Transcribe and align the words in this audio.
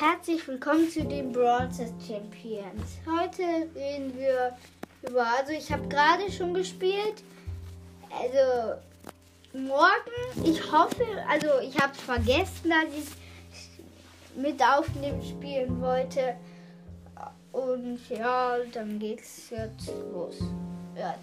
Herzlich 0.00 0.46
willkommen 0.46 0.88
zu 0.88 1.02
den 1.02 1.32
Brawl 1.32 1.68
Champions. 1.74 2.98
Heute 3.04 3.42
reden 3.74 4.16
wir 4.16 4.56
über, 5.02 5.26
also 5.26 5.50
ich 5.50 5.72
habe 5.72 5.88
gerade 5.88 6.30
schon 6.30 6.54
gespielt. 6.54 7.24
Also 8.08 8.78
morgen, 9.52 10.44
ich 10.44 10.70
hoffe, 10.70 11.04
also 11.28 11.48
ich 11.60 11.76
habe 11.80 11.92
es 11.94 12.00
vergessen, 12.00 12.70
dass 12.70 12.96
ich 12.96 14.40
mit 14.40 14.62
aufnehmen 14.62 15.20
spielen 15.20 15.80
wollte. 15.80 16.36
Und 17.50 17.98
ja, 18.08 18.56
dann 18.72 19.00
geht's 19.00 19.50
jetzt 19.50 19.90
los. 20.12 20.36
Ja, 20.96 21.16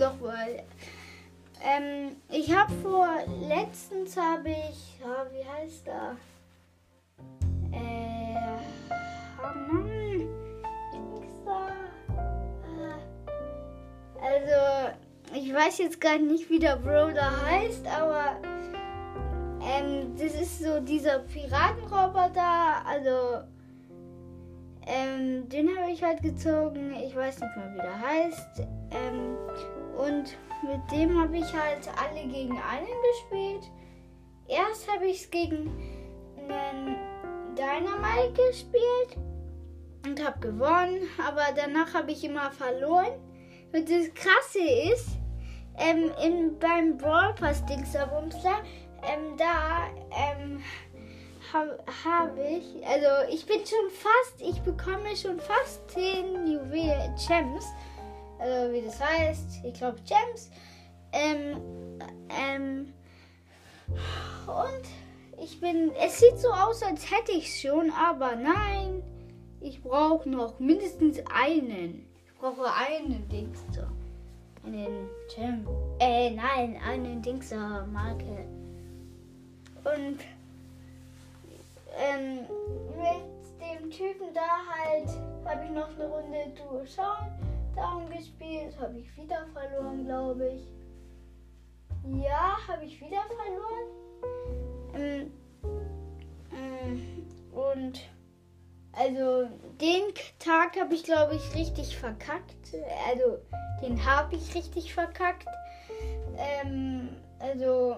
nochmal. 0.00 0.62
Ähm, 1.62 2.16
ich 2.30 2.50
habe 2.50 2.72
vor, 2.82 3.10
letztens 3.46 4.16
habe 4.16 4.48
ich, 4.48 5.00
ja, 5.00 5.26
wie 5.34 5.46
heißt 5.46 5.86
er? 5.88 6.16
Weiß 15.66 15.78
jetzt 15.78 16.00
gar 16.00 16.18
nicht, 16.18 16.48
wie 16.48 16.60
der 16.60 16.76
Brawler 16.76 17.44
heißt, 17.44 17.86
aber 17.88 18.36
ähm, 19.60 20.14
das 20.16 20.40
ist 20.40 20.62
so 20.62 20.78
dieser 20.80 21.20
Piratenroboter, 21.20 22.86
also 22.86 23.42
ähm, 24.86 25.48
den 25.48 25.76
habe 25.76 25.90
ich 25.90 26.02
halt 26.04 26.22
gezogen. 26.22 26.94
Ich 27.04 27.16
weiß 27.16 27.40
nicht 27.40 27.56
mal, 27.56 27.74
wie 27.74 27.78
der 27.78 28.00
heißt. 28.00 28.60
Ähm, 28.92 29.36
und 29.96 30.36
mit 30.62 30.92
dem 30.92 31.20
habe 31.20 31.36
ich 31.36 31.52
halt 31.52 31.88
alle 32.00 32.28
gegen 32.28 32.52
einen 32.52 32.86
gespielt. 33.10 33.72
Erst 34.46 34.88
habe 34.92 35.06
ich 35.06 35.22
es 35.22 35.30
gegen 35.32 35.72
einen 36.48 36.96
Dynamite 37.56 38.40
gespielt 38.48 39.18
und 40.06 40.24
habe 40.24 40.38
gewonnen, 40.38 41.08
aber 41.26 41.46
danach 41.56 41.92
habe 41.92 42.12
ich 42.12 42.22
immer 42.22 42.52
verloren. 42.52 43.18
Und 43.72 43.90
das 43.90 44.14
Krasse 44.14 44.60
ist, 44.92 45.18
ähm, 45.78 46.10
in, 46.22 46.58
beim 46.58 46.96
Brawl 46.96 47.34
Pass 47.34 47.64
Dingsabumsler, 47.66 48.62
ähm, 49.02 49.36
da 49.36 49.86
ähm, 50.10 50.62
habe 51.52 51.78
hab 52.04 52.36
ich, 52.38 52.86
also 52.86 53.32
ich 53.32 53.46
bin 53.46 53.58
schon 53.58 53.90
fast, 53.90 54.40
ich 54.40 54.60
bekomme 54.62 55.16
schon 55.16 55.38
fast 55.38 55.90
10 55.90 56.46
Juwelen 56.46 57.14
Gems, 57.26 57.64
also 58.38 58.72
wie 58.72 58.82
das 58.82 59.00
heißt, 59.00 59.64
ich 59.64 59.74
glaube 59.74 59.98
Gems. 60.06 60.50
Ähm, 61.12 61.60
ähm, 62.28 62.92
und 64.46 65.42
ich 65.42 65.60
bin. 65.60 65.92
Es 65.94 66.18
sieht 66.18 66.38
so 66.38 66.48
aus, 66.48 66.82
als 66.82 67.10
hätte 67.10 67.32
ich 67.32 67.60
schon, 67.60 67.90
aber 67.92 68.36
nein. 68.36 69.02
Ich 69.60 69.82
brauche 69.82 70.28
noch 70.28 70.58
mindestens 70.58 71.18
einen. 71.32 72.06
Ich 72.26 72.34
brauche 72.38 72.66
einen 72.72 73.28
Dingster. 73.28 73.90
Einen 74.66 75.08
Gem. 75.32 75.66
Äh, 76.00 76.30
nein, 76.30 76.76
einen 76.84 77.22
Dingster 77.22 77.86
Marke. 77.86 78.44
Und 79.84 80.18
ähm, 81.96 82.40
mit 82.96 83.60
dem 83.60 83.90
Typen 83.90 84.34
da 84.34 84.40
halt 84.68 85.08
habe 85.44 85.64
ich 85.64 85.70
noch 85.70 85.88
eine 85.90 86.08
Runde 86.08 86.52
Duo 86.56 86.84
Schauen 86.84 88.10
gespielt. 88.10 88.76
Habe 88.80 88.98
ich 88.98 89.16
wieder 89.16 89.46
verloren, 89.52 90.04
glaube 90.04 90.48
ich. 90.48 90.62
Ja, 92.22 92.56
habe 92.66 92.84
ich 92.84 93.00
wieder 93.00 93.22
verloren. 93.28 93.86
Ähm, 94.94 95.30
äh, 96.50 97.56
und 97.56 98.00
also 98.98 99.48
den 99.80 100.02
Tag 100.38 100.80
habe 100.80 100.94
ich, 100.94 101.04
glaube 101.04 101.36
ich, 101.36 101.54
richtig 101.54 101.96
verkackt. 101.96 102.54
Also 103.08 103.38
den 103.82 104.04
habe 104.04 104.36
ich 104.36 104.54
richtig 104.54 104.94
verkackt. 104.94 105.46
Ähm, 106.38 107.10
also 107.38 107.96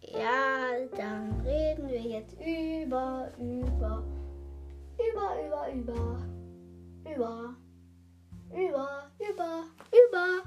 ja, 0.00 0.86
dann 0.96 1.40
reden 1.44 1.88
wir 1.88 2.00
jetzt 2.00 2.34
über, 2.34 3.30
über, 3.38 4.02
über, 4.96 5.34
über, 5.46 5.68
über, 5.72 6.18
über, 7.04 7.56
über, 8.54 9.10
über, 9.20 9.64
über, 9.92 10.42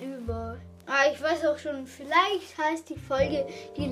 über. 0.00 0.56
Ah, 0.86 1.10
ich 1.12 1.22
weiß 1.22 1.46
auch 1.46 1.58
schon, 1.58 1.86
vielleicht 1.86 2.56
heißt 2.58 2.88
die 2.88 2.98
Folge 2.98 3.46
die 3.76 3.88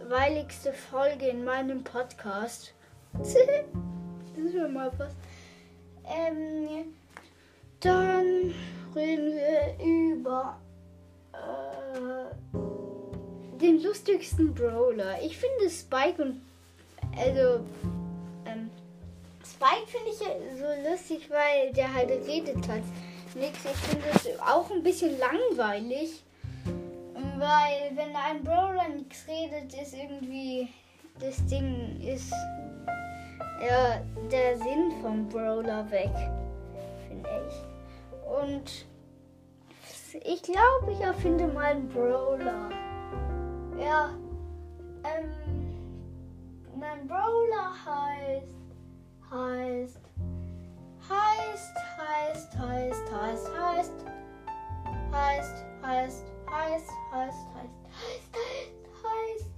langweiligste 0.00 0.72
Folge 0.72 1.28
in 1.28 1.44
meinem 1.44 1.84
Podcast. 1.84 2.72
das 3.18 3.34
ist 3.34 4.52
schon 4.52 4.72
mal 4.72 4.90
was. 4.98 5.12
Ähm, 6.06 6.94
dann 7.80 8.54
reden 8.94 9.34
wir 9.34 9.74
über 9.84 10.58
äh, 11.32 12.26
den 13.58 13.82
lustigsten 13.82 14.54
Brawler. 14.54 15.20
Ich 15.22 15.36
finde 15.38 15.70
Spike 15.70 16.22
und 16.22 16.42
also 17.16 17.64
ähm, 18.46 18.70
Spike 19.44 19.86
finde 19.86 20.10
ich 20.10 20.18
so 20.58 20.66
lustig, 20.90 21.30
weil 21.30 21.72
der 21.72 21.92
halt 21.92 22.10
redet 22.26 22.68
hat 22.68 22.82
nichts. 23.34 23.64
Ich 23.64 23.76
finde 23.76 24.06
es 24.14 24.40
auch 24.40 24.70
ein 24.70 24.82
bisschen 24.82 25.18
langweilig. 25.18 26.22
Weil 27.38 27.96
wenn 27.96 28.14
ein 28.14 28.42
Brawler 28.42 28.88
nichts 28.88 29.26
redet, 29.28 29.74
ist 29.74 29.94
irgendwie 29.94 30.68
das 31.20 31.44
Ding 31.46 32.00
ist 32.00 32.32
ja 33.60 34.00
der 34.30 34.56
Sinn 34.58 34.92
vom 35.00 35.28
Brawler 35.28 35.88
weg, 35.90 36.10
finde 37.08 37.28
ich. 37.48 37.54
Und 38.38 38.86
ich 40.24 40.42
glaube, 40.42 40.92
ich 40.92 41.00
erfinde 41.00 41.46
mal 41.46 41.66
einen 41.66 41.88
Brawler. 41.88 42.70
Ja, 43.78 44.10
ähm, 45.04 45.74
mein 46.76 47.06
Brawler 47.06 47.72
heißt, 47.86 48.56
heißt 49.30 50.04
heißt, 51.08 51.76
heißt, 51.98 52.58
heißt, 52.58 53.12
heißt, 53.12 53.50
heißt, 53.52 53.54
heißt, 53.60 54.04
heißt, 55.12 55.64
heißt, 55.82 56.33
heißt, 56.50 56.90
heißt, 57.12 57.46
heißt, 57.54 58.34
heißt, 59.02 59.50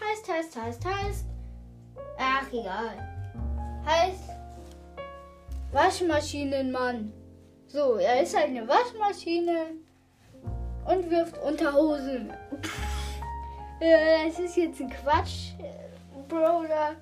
heißt, 0.00 0.28
heißt, 0.28 0.56
heißt, 0.56 0.84
heißt, 0.84 1.26
ach 2.18 2.52
egal, 2.52 2.96
heißt 3.84 4.30
Waschmaschinenmann. 5.72 7.12
So, 7.66 7.94
er 7.94 8.22
ist 8.22 8.36
eine 8.36 8.68
Waschmaschine 8.68 9.68
und 10.84 11.10
wirft 11.10 11.38
Unterhosen. 11.42 12.30
Es 13.80 14.38
ist 14.38 14.56
jetzt 14.56 14.80
ein 14.80 14.90
Quatsch, 14.90 15.54
Brawler. 16.28 16.96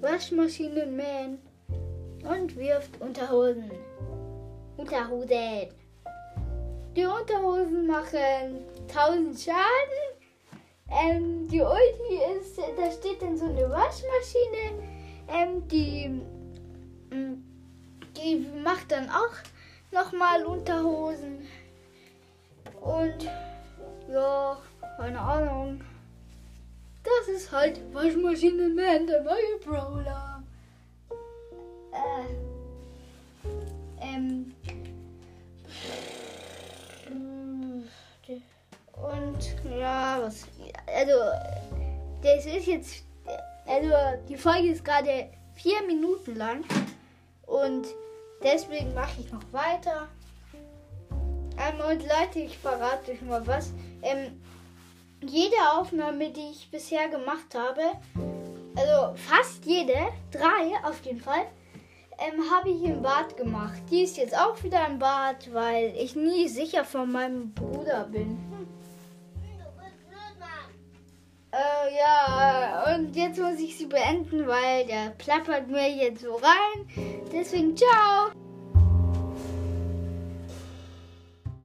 Waschmaschinenman 0.00 1.38
und 2.22 2.56
wirft 2.56 3.00
Unterhosen. 3.00 3.70
Unterhosen. 4.76 5.68
Die 6.96 7.04
Unterhosen 7.04 7.86
machen 7.86 8.64
1000 8.88 9.40
Schaden. 9.40 10.18
Ähm, 10.90 11.48
die 11.48 11.60
Ulti 11.60 12.38
ist, 12.38 12.58
da 12.58 12.90
steht 12.90 13.20
dann 13.20 13.36
so 13.36 13.46
eine 13.46 13.68
Waschmaschine. 13.68 14.82
Ähm, 15.28 15.68
die, 15.68 16.08
mm, 17.14 17.42
die 18.16 18.46
macht 18.62 18.90
dann 18.92 19.10
auch 19.10 19.34
nochmal 19.92 20.44
Unterhosen. 20.44 21.46
Und 22.80 23.28
ja, 24.08 24.56
keine 24.96 25.20
Ahnung. 25.20 25.67
Ist 27.38 27.52
halt 27.52 27.80
Waschmaschinenman, 27.94 29.06
der 29.06 29.22
neue 29.22 29.58
Brawler. 29.64 30.42
Äh. 31.92 32.24
Ähm. 34.04 34.52
Und 38.92 39.38
ja, 39.78 40.18
was. 40.20 40.48
Also, 40.84 41.12
das 42.24 42.44
ist 42.44 42.66
jetzt. 42.66 43.04
Also, 43.68 43.94
die 44.28 44.36
Folge 44.36 44.72
ist 44.72 44.84
gerade 44.84 45.28
vier 45.54 45.80
Minuten 45.86 46.34
lang. 46.34 46.64
Und 47.46 47.86
deswegen 48.42 48.92
mache 48.94 49.20
ich 49.20 49.30
noch 49.30 49.44
weiter. 49.52 50.08
Ähm, 51.12 51.88
und 51.88 52.02
Leute, 52.02 52.40
ich 52.40 52.58
verrate 52.58 53.12
euch 53.12 53.22
mal 53.22 53.46
was. 53.46 53.70
Ähm, 54.02 54.42
jede 55.20 55.56
Aufnahme, 55.72 56.30
die 56.30 56.50
ich 56.52 56.70
bisher 56.70 57.08
gemacht 57.08 57.54
habe, 57.54 57.82
also 58.76 59.14
fast 59.16 59.64
jede, 59.64 60.08
drei 60.30 60.72
auf 60.84 61.04
jeden 61.04 61.20
Fall, 61.20 61.46
ähm, 62.18 62.50
habe 62.50 62.70
ich 62.70 62.82
im 62.82 63.02
Bad 63.02 63.36
gemacht. 63.36 63.80
Die 63.90 64.02
ist 64.02 64.16
jetzt 64.16 64.36
auch 64.36 64.62
wieder 64.62 64.86
im 64.86 64.98
Bad, 64.98 65.52
weil 65.52 65.94
ich 65.96 66.16
nie 66.16 66.48
sicher 66.48 66.84
von 66.84 67.10
meinem 67.10 67.52
Bruder 67.54 68.04
bin. 68.04 68.38
Äh, 71.50 71.96
ja, 71.98 72.94
und 72.94 73.16
jetzt 73.16 73.38
muss 73.38 73.58
ich 73.58 73.76
sie 73.78 73.86
beenden, 73.86 74.46
weil 74.46 74.86
der 74.86 75.10
plappert 75.16 75.68
mir 75.68 75.90
jetzt 75.90 76.22
so 76.22 76.34
rein. 76.34 77.22
Deswegen, 77.32 77.74
ciao! 77.76 78.37